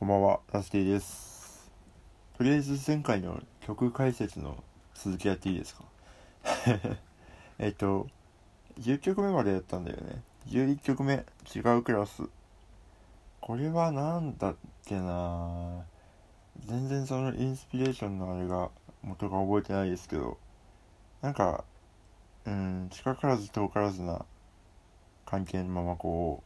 [0.00, 1.70] こんばんは、ラスティです。
[2.38, 5.84] とりあえず前回の曲解説の続きやっていいですか？
[7.60, 8.06] えっと、
[8.78, 10.22] 10曲目までやったんだよね。
[10.46, 12.22] 11曲目、違うクラス。
[13.42, 15.84] これはなんだっけな？
[16.64, 18.70] 全然そのインスピレーションのあれが
[19.02, 20.38] 元が覚えてないですけど、
[21.20, 21.62] なんか、
[22.46, 24.24] うん、近からず遠からずな
[25.26, 26.42] 関係のままこ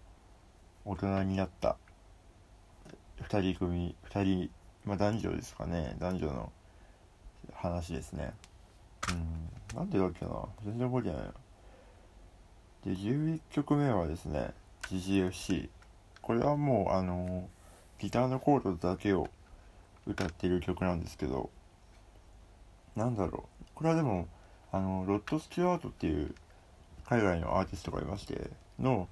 [0.85, 1.77] う、大人になった
[3.23, 4.51] 2人組2人、
[4.85, 5.97] まあ、男女ですかね。
[5.99, 6.53] 男女の
[7.53, 8.33] 話ですね。
[9.11, 9.79] うん。
[9.79, 10.31] なんでだっけな。
[10.65, 11.29] 全然覚えてない
[12.85, 14.53] で11曲目はですね
[14.91, 15.71] GGFC
[16.21, 17.49] これはもうあの
[17.99, 19.29] ギターのコードだけを
[20.07, 21.51] 歌ってる曲なんですけど
[22.95, 23.65] なんだろう。
[23.75, 24.29] これはでも
[24.71, 26.35] あのロッド・スチュワートっていう
[27.09, 29.09] 海外のアーティストがいましての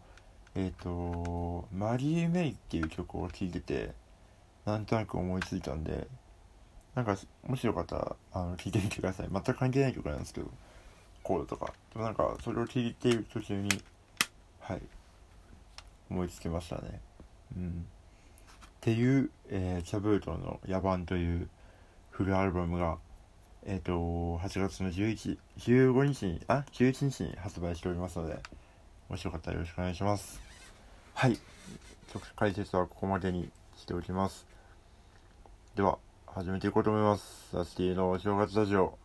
[0.55, 3.93] えっ、ー、とマリー・メイっていう曲を聴いてて
[4.65, 6.07] なんとなく思いついたんで
[6.95, 9.29] なんかもしよかったらあの聞いてみてください。
[9.33, 10.51] 全く関係ない曲なんですけど
[11.23, 11.73] コードとか。
[11.93, 13.71] でもなんかそれを聞いている途中に
[14.61, 14.83] はい。
[16.11, 17.01] 思いつきましたね。
[17.57, 17.69] うん。
[17.69, 17.73] っ
[18.83, 21.49] ていう、えー、チャブートの「野蛮」という
[22.11, 22.99] フルアルバムが
[23.65, 23.93] えっ、ー、と
[24.39, 28.39] 8月の11 15日にあ11日に発売しておりますので
[29.09, 30.41] もしよかったらよろしくお願いします。
[31.15, 31.39] はい。
[32.15, 34.47] 直解説はここまでにしておきます。
[35.75, 37.51] では始めていこうと思います。
[37.53, 38.99] サスティのお正月ラジオ。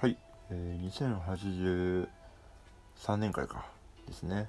[0.00, 0.16] はい、
[0.50, 2.17] えー、
[2.98, 3.66] 3年会か
[4.06, 4.48] ですね。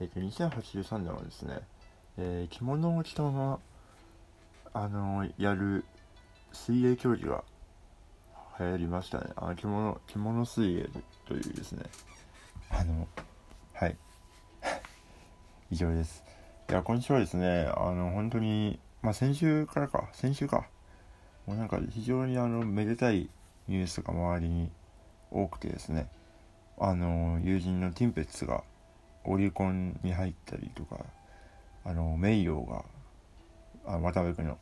[0.00, 1.60] えっ、ー、と2083年はですね、
[2.18, 3.58] えー、着物を着たまま
[4.74, 5.84] あのやる
[6.52, 7.44] 水泳競技が
[8.58, 9.26] 流行りましたね。
[9.36, 10.88] あの着物着物水泳
[11.26, 11.84] というですね。
[12.70, 13.08] あの
[13.74, 13.96] はい。
[15.70, 16.22] 以上です。
[16.68, 20.08] いや今週はですねあの本当にまあ先週からか。
[20.12, 20.66] 先週か。
[21.46, 23.28] もうなんか非常にあのめでたい
[23.66, 24.70] ニュースが周りに
[25.30, 26.08] 多くてですね。
[26.84, 28.64] あの友人のティンペッツが
[29.24, 31.04] オリコンに入ったりとか
[31.84, 32.84] あの名誉が
[33.86, 34.58] あ渡辺君の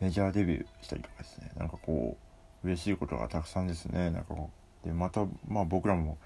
[0.00, 1.50] メジャーデビューしたりとかですね。
[1.58, 2.16] なんかこ
[2.64, 4.10] う嬉しいことがたくさんですね。
[4.10, 4.48] なんかこ
[4.82, 6.16] うでまたまあ僕らも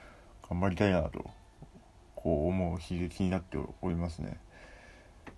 [0.49, 1.29] 頑張りたいなと
[2.15, 4.39] こう思う刺激になっておりますね。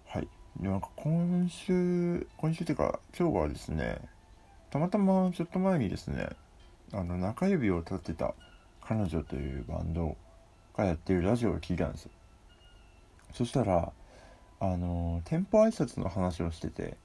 [0.05, 0.29] はい。
[0.61, 4.03] でなんか今週今週っていうか今日はですね
[4.71, 6.29] たまたまちょっと前にですね
[6.93, 8.35] あの中指を立てた
[8.87, 10.17] 彼女というバンド
[10.77, 12.11] がやってるラジオを聞いたんですよ。
[13.33, 13.93] そしたら
[14.61, 16.97] あの店舗挨拶の話をしてて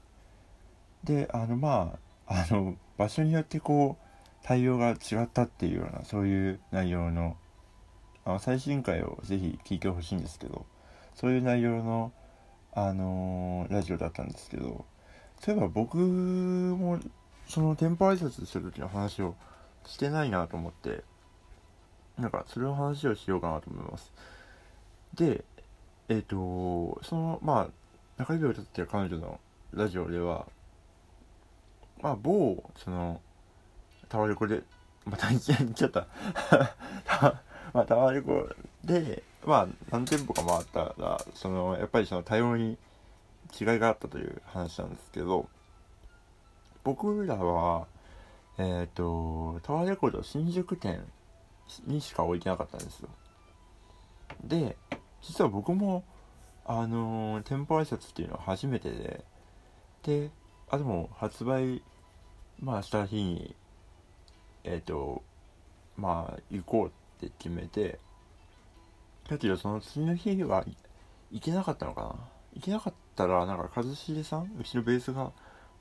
[1.04, 4.06] であのまああの場所によってこう
[4.42, 7.36] 対応が違ったっていうようなそういう内容の
[8.24, 10.66] あの最新回をぜひ聞いてほしいんですけど
[11.14, 12.12] そういう内容の
[12.72, 14.84] あのー、ラジオだったんですけど
[15.40, 17.00] そういえば僕も
[17.48, 19.34] その店舗挨拶する時の話を
[19.84, 21.02] してないなと思って
[22.20, 24.12] なんかそれの話をしようかなと思います。
[25.14, 25.44] で
[26.08, 27.68] えっ、ー、とそのまあ
[28.18, 29.40] 中指を立ってる彼女の
[29.72, 30.46] ラジオでは
[32.02, 33.20] まあ某その
[34.08, 34.62] タワレコで
[35.04, 36.06] また一言っちゃった。
[37.72, 38.48] まあタワレコ
[38.84, 42.76] でまあ何店舗か回ったらそのやっぱりその対応に
[43.58, 45.48] 違いがあったという話なんですけど
[46.84, 47.86] 僕らは
[48.58, 51.04] えっ、ー、とタワレコード新宿店
[51.86, 53.08] にしか置いてなかったんですよ。
[54.44, 54.76] で
[55.22, 56.04] 実は僕も
[56.64, 59.24] あのー、店舗挨拶っていうのは初めてで
[60.02, 60.30] で
[60.70, 61.82] あでも発売
[62.60, 63.54] まあした日に
[64.64, 65.22] えっ、ー、と
[65.96, 66.90] まあ行こうっ
[67.28, 67.98] て決めて
[69.28, 70.64] だけどその次の日は
[71.30, 72.14] 行けなかったのかな。
[72.54, 75.30] 行けなかったらなんか一茂さんうちのベースが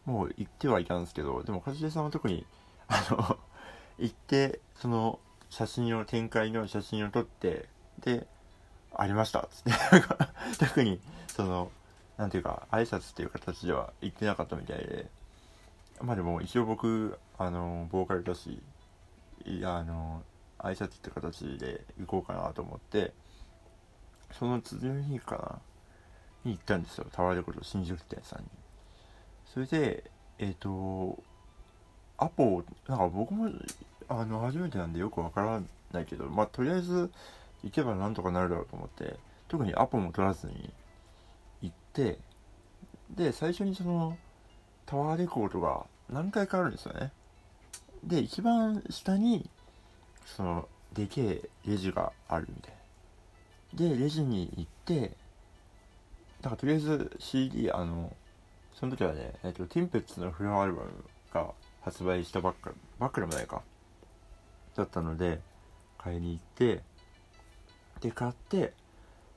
[0.06, 2.46] もう行ってはいたんですけどでも一茂さんは特に
[2.88, 3.38] あの
[3.98, 5.20] 行ってその
[5.50, 7.68] 写真を展開の写真を撮って
[8.00, 8.28] で
[8.96, 9.72] ありましたっつって。
[10.66, 11.72] 特にその
[12.18, 15.10] なんていうか挨拶っていう形では言ってなかったみたいで。
[16.02, 18.62] まあでも一応僕あのボーカルだし
[19.64, 20.24] あの
[20.58, 23.14] 挨拶って形で行こうかなと思って
[24.32, 25.60] その次の日かな
[26.46, 27.08] に行ったんですよ。
[27.12, 28.46] タワーレコード新宿店さんに。
[29.46, 31.22] それでえっ、ー、と
[32.18, 33.50] アポなんか僕も
[34.10, 35.62] あの初めてなんでよくわから
[35.92, 37.12] ないけどまあとりあえず
[37.64, 39.16] 行けばなんとかなるだろうと思って
[39.48, 40.72] 特にアポも取らずに
[41.62, 42.18] 行って
[43.12, 44.18] で最初にその
[44.86, 47.12] タワーレコードが何回かあるんですよね。
[48.04, 49.50] で一番下に
[50.26, 52.74] そのでけえレジがあるみたい
[53.74, 55.12] でレジに行って
[56.42, 58.14] だからとりあえず CD あの
[58.80, 60.90] その時はね、えっと、ティンペッツのフルアルバム
[61.34, 61.52] が
[61.82, 63.62] 発売したばっかばっかでもないか。
[64.80, 65.40] だったので
[65.98, 66.82] 買いに行って
[68.02, 68.74] で買って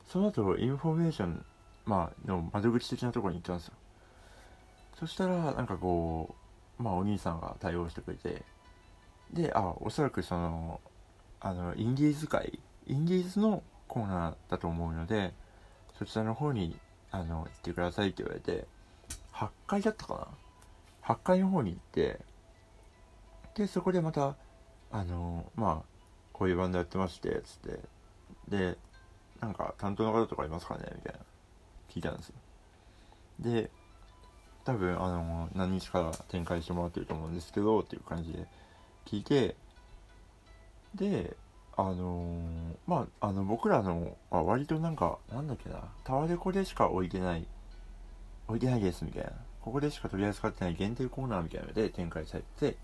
[0.08, 1.44] その後インフォメーション
[1.84, 3.74] まあの窓口的なところに行ったんですよ。
[4.98, 6.34] そしたらなんかこ
[6.78, 8.42] うまあお兄さんが対応してくれて
[9.32, 10.80] であおそらくその
[11.40, 15.32] あのインディーズ界インディーズのコーナーだと思うので
[15.98, 16.76] そちらの方に
[17.10, 18.66] あの行ってくださいって言われて
[19.32, 20.14] 8階だったか
[21.04, 22.20] な？8階の方に行って
[23.54, 24.36] でそこでまた
[24.92, 25.86] あのまあ
[26.32, 27.80] こういうバンドやってましてつって。
[28.48, 28.76] で
[29.40, 30.84] なんか担当の方とかいますかね？
[30.94, 31.18] みたいな。
[31.90, 32.34] 聞いたんですよ。
[33.40, 33.70] で
[34.64, 38.46] 多分あの何日から展開してもらってると思うんですけどっていう感じで
[39.06, 39.56] 聞いて
[40.94, 41.36] で
[41.76, 47.46] あのー、まああの僕らのあ割となんかなんだっけなタワレコでしか置いてない
[48.48, 49.30] 置いてないですみたいな。
[49.62, 52.76] ここでしか取り扱ってない限定コーナーみたいなので展開されて、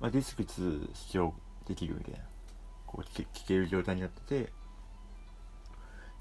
[0.00, 1.34] まあ、ディスク2視聴
[1.66, 2.20] できるみたいな。
[2.86, 4.52] こう聞ける状態になってて。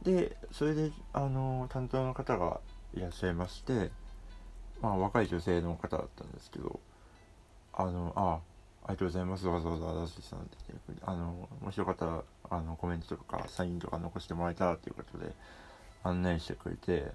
[0.04, 2.60] でそれであの担当の方が
[2.94, 3.92] いらっしゃいまして
[4.80, 6.80] まあ若い女性の方だったんですけど
[7.74, 8.40] あのあ
[8.84, 10.50] ありがとうございますわざわざ私さんって
[11.02, 15.34] あのもしよかったらあのコメントとかサインとか残してもらえたらということで
[16.04, 17.12] 案内してくれて。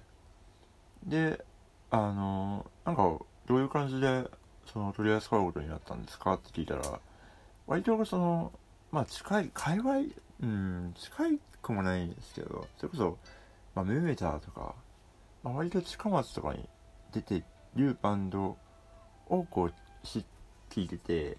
[1.05, 1.43] で
[1.91, 3.03] あのなんか
[3.45, 4.25] どういう感じで
[4.71, 6.33] その取り扱うことになったんですか？
[6.33, 6.81] って聞いたら
[7.67, 8.51] 割とその
[8.91, 9.95] まあ近い界隈
[10.41, 13.17] うん近いくもないんですけどそれこそ、
[13.75, 14.75] まあ、メーターとか、
[15.43, 16.67] まあ、割と近松とかに
[17.13, 17.43] 出て
[17.75, 18.57] るバンド
[19.29, 19.73] をこう
[20.05, 20.25] 知
[20.69, 21.37] 聞いてて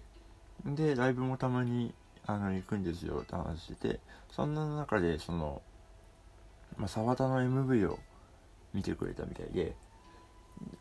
[0.65, 1.93] でライブもたまに
[2.25, 3.99] あの行くんですよって話してて
[4.31, 5.61] そんな中でその、
[6.77, 7.99] まあ、沢田の MV を
[8.73, 9.75] 見てくれたみたいで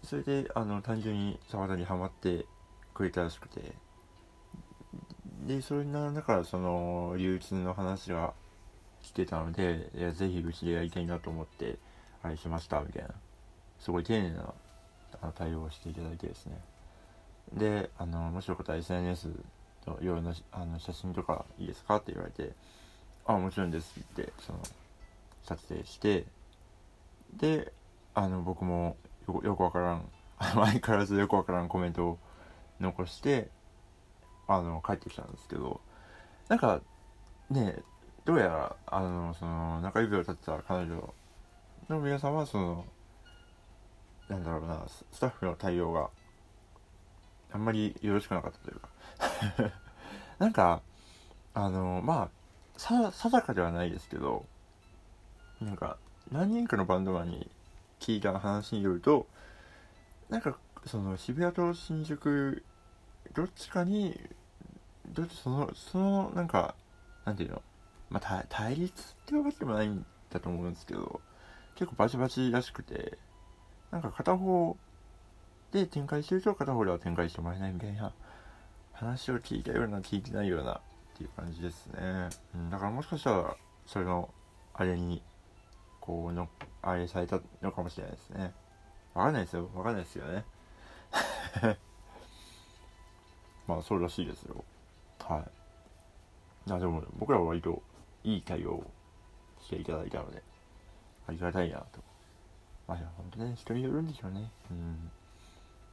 [0.04, 2.46] それであの単純に沢田にはまって
[2.92, 3.72] くれたらしくて。
[5.46, 8.32] でそれなだからその流通の話が
[9.02, 11.76] 来てたのでいやぜひうちでやりたいなと思って
[12.22, 13.10] あれしましたみたいな。
[13.78, 14.54] すごい丁寧な
[15.34, 16.58] 対応をしていただいてですね。
[17.52, 19.28] であのもしよかったら SNS
[19.84, 22.52] といろんなあの写真とかいいですかって言われて
[23.26, 24.60] あもちろんですってその
[25.44, 26.24] 撮影して
[27.36, 27.72] で
[28.14, 28.96] あの僕も
[29.28, 30.08] よよくわからん。
[30.38, 32.18] 相変わらずよくわからんコメントを
[32.80, 33.50] 残して
[34.46, 35.80] あの帰ってきたんですけど。
[36.48, 36.80] なんか
[37.50, 37.82] ね
[38.24, 41.14] どうやらあのその中指を立てた彼女
[41.88, 42.84] の皆さんはその
[44.28, 46.08] なんだろうなスタッフの対応が
[47.52, 48.88] あんまりよろしくなかったというか。
[50.38, 50.82] なんか
[51.54, 52.28] あのまあ
[52.76, 54.44] さ定かではないですけど
[55.60, 55.96] なんか
[56.32, 57.50] 何人かのバンドマンに
[58.04, 59.26] 聞いた話によると
[60.28, 62.62] なんかその渋谷と新宿
[63.32, 64.20] どっちかに
[65.08, 66.74] どっちそのそのなんか
[67.24, 67.62] なんていうの
[68.10, 71.22] まあ対立ってわけでもないんだと思うんですけど
[71.76, 73.16] 結構バチバチらしくて
[73.90, 74.76] なんか片方
[75.72, 78.12] で展開してると片方では展開してもらえないみたいな
[78.92, 80.80] 話を聞いたような聞いてないようなっ
[81.16, 83.56] ていう感じですね、うん、だからもしかしたら
[83.86, 84.28] それの
[84.74, 85.22] あれに
[86.04, 86.50] こうの
[86.82, 88.52] あれされたのかもしれないですね。
[89.14, 89.70] わかんないですよ。
[89.74, 90.44] わかんないですよね。
[93.66, 94.62] まあそうらしいですよ。
[95.20, 95.38] は
[96.68, 96.72] い。
[96.72, 97.82] あでも僕らは割と
[98.22, 98.84] いい対応
[99.62, 100.42] していただいたので
[101.26, 101.86] ありがたいなと。
[102.86, 104.50] まあ本当ね人によるんでしょうね。
[104.70, 105.10] うん。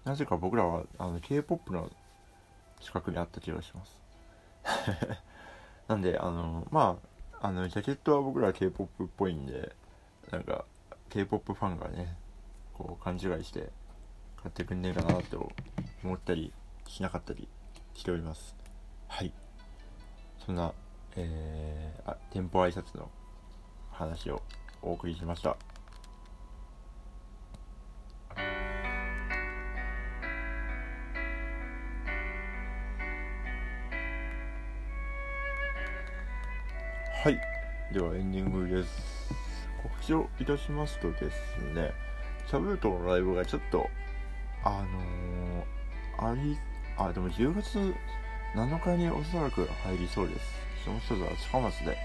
[0.03, 1.89] なぜか僕らはあの K-POP の
[2.81, 4.01] 近くにあった気がします。
[5.87, 6.97] なんであのま
[7.39, 9.73] ああのジャケットは僕らは K-POP っぽいんで
[10.31, 10.65] なんか
[11.09, 12.15] K-POP ファンがね
[12.73, 13.69] こう勘違いして
[14.41, 15.51] 買ってくんねえかなと
[16.03, 16.53] 思ったり
[16.87, 17.47] しなかったり
[17.93, 18.55] しております。
[19.07, 19.33] はい。
[20.45, 20.73] そんな、
[21.15, 23.09] えー、あ店舗挨拶の
[23.91, 24.41] 話を
[24.81, 25.57] お送りしました。
[37.23, 37.93] はい。
[37.93, 39.50] ではエンディングです。
[39.83, 41.31] 告知をいたしますとです
[41.73, 41.91] ね
[42.47, 43.89] シャブートのライブがちょっと
[44.63, 44.83] あ
[46.19, 46.57] のー、あり
[46.97, 47.77] あでも10月
[48.55, 50.41] 7日におそらく入りそうです。
[50.85, 51.97] 下北沢近松で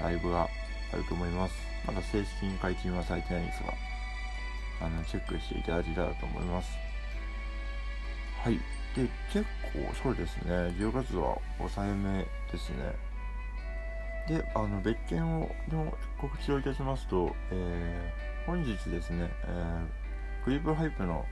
[0.00, 0.48] ライブが
[0.92, 1.54] あると思います。
[1.86, 3.72] まだ正式に解禁はされてないんですが
[4.80, 6.70] あのチェックしていただけたらと思います。
[8.42, 8.58] はい。
[8.96, 10.52] で結構そうですね。
[10.78, 13.05] 10月は抑えめですね。
[14.28, 21.24] であの別件をの告知をいたしますと、えー、本日ですね、えー、クリープハイプの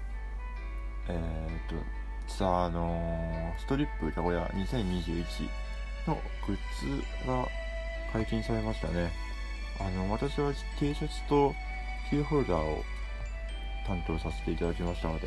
[1.08, 1.84] えー、っと
[2.32, 5.24] ツアーのストリップ名古屋2021
[6.06, 6.56] のグッ
[7.22, 7.46] ズが
[8.12, 9.10] 解禁されましたね。
[9.80, 11.52] あの私は T シャツと
[12.08, 12.84] キーホルダーを
[13.86, 15.26] 担当させていただきましたので、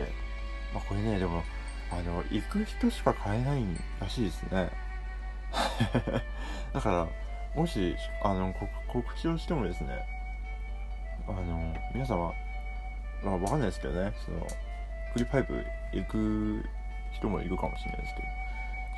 [0.74, 1.44] まあ、これねでも
[1.92, 3.64] あの行く人しか買えない
[4.00, 4.70] らしいですね。
[6.74, 7.08] だから
[7.56, 8.54] もしあの
[8.88, 10.06] 告知をしてもですね
[11.28, 12.34] あの皆様
[13.24, 14.48] まあわかんないですけどねその
[15.14, 15.54] クリパイプ
[15.94, 16.64] 行く
[17.12, 18.28] 人もいるかもしれないですけど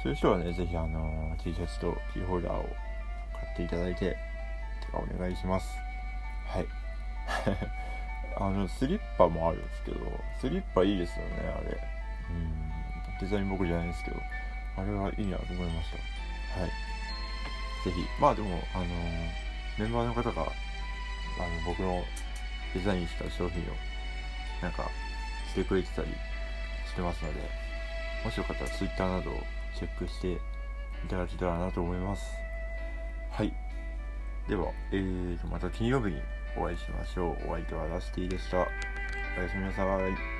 [0.03, 2.63] そういう人はねぜひあの T シャツとキーホルダーを
[3.33, 4.17] 買っていただいて
[4.85, 5.67] 手がお願いします。
[6.47, 6.65] はい。
[8.37, 9.97] あのスリッパもあるんですけど
[10.39, 11.77] スリッパいいですよねあれ。
[12.29, 12.71] うん。
[13.19, 14.17] デザイン僕じゃないですけど
[14.77, 15.91] あれはいいなと思いまし
[16.53, 16.61] た。
[16.61, 16.71] はい。
[17.83, 18.85] ぜひまあでもあの
[19.77, 20.51] メンバーの方があの
[21.65, 22.03] 僕の
[22.73, 23.65] デザインした商品を
[24.61, 24.89] なんか
[25.51, 26.07] してくれてたり
[26.87, 27.39] してますので
[28.25, 29.33] もしよかったら Twitter などを
[29.77, 30.37] チェックしてい
[31.07, 32.23] ただけたらなと思います
[33.31, 33.53] はい
[34.49, 36.19] では、えーと、また金曜日に
[36.57, 37.51] お会いしましょう。
[37.51, 38.57] お相手はラスティでした。
[38.57, 38.61] お
[39.41, 40.38] やすみなさい。